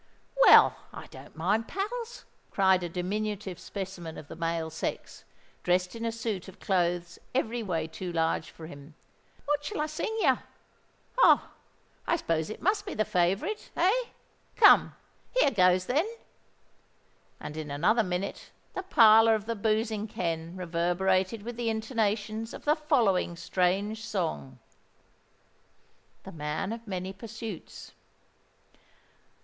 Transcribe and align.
"Well, 0.47 0.77
I 0.91 1.05
don't 1.11 1.35
mind, 1.35 1.67
pals," 1.67 2.25
cried 2.49 2.81
a 2.81 2.89
diminutive 2.89 3.59
specimen 3.59 4.17
of 4.17 4.29
the 4.29 4.35
male 4.35 4.71
sex, 4.71 5.25
dressed 5.61 5.95
in 5.95 6.05
a 6.05 6.11
suit 6.11 6.47
of 6.47 6.59
clothes 6.59 7.19
every 7.35 7.61
way 7.61 7.85
too 7.85 8.11
large 8.11 8.49
for 8.49 8.65
him. 8.65 8.95
"What 9.45 9.63
shall 9.63 9.79
I 9.79 9.85
sing 9.85 10.17
yer? 10.21 10.41
Oh! 11.19 11.51
I 12.07 12.15
s'pose 12.15 12.49
it 12.49 12.63
must 12.63 12.83
be 12.83 12.95
the 12.95 13.05
favourite—eh? 13.05 14.05
Come—here 14.55 15.51
goes, 15.51 15.85
then." 15.85 16.09
And 17.39 17.55
in 17.55 17.69
another 17.69 18.01
minute 18.01 18.49
the 18.73 18.81
parlour 18.81 19.35
of 19.35 19.45
the 19.45 19.53
boozing 19.55 20.07
ken 20.07 20.55
reverberated 20.57 21.43
with 21.43 21.57
the 21.57 21.69
intonations 21.69 22.55
of 22.55 22.65
the 22.65 22.75
following 22.75 23.35
strange 23.35 24.03
song:— 24.03 24.57
THE 26.23 26.31
MAN 26.31 26.73
OF 26.73 26.87
MANY 26.87 27.13
PURSUITS. 27.13 27.91